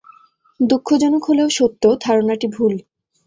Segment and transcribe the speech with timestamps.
[0.59, 2.73] দুঃখজনক হলেও সত্য, ধারণাটি ভুল।